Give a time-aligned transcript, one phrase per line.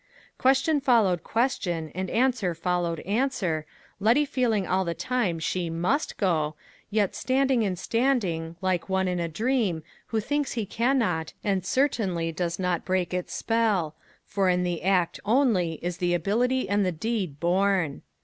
[0.39, 3.67] Question followed question, and answer followed answer,
[3.99, 6.55] Letty feeling all the time she must go,
[6.89, 11.63] yet standing and standing, like one in a dream, who thinks he can not, and
[11.63, 13.95] certainly does not break its spell
[14.25, 18.01] for in the act only is the ability and the deed born.